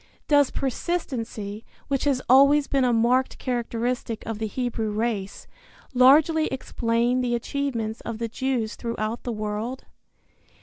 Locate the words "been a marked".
2.65-3.37